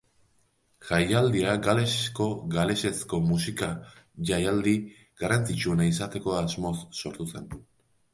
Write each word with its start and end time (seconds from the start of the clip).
Jaialdia 0.85 1.51
Galesko 1.65 2.25
galesezko 2.55 3.19
musika 3.25 3.69
jaialdi 4.31 4.73
garrantzitsuena 5.25 5.87
izateko 5.91 6.35
asmoz 6.39 6.73
sortu 7.03 7.29
zen. 7.35 7.47